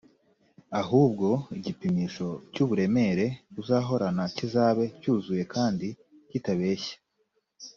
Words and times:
ahubwo 0.81 1.27
igipimisho 1.57 2.27
cy’uburemere 2.53 3.25
uzahorana 3.61 4.23
kizabe 4.37 4.85
cyuzuye 5.01 5.43
kandi 5.53 5.87
kitabeshya, 6.29 6.95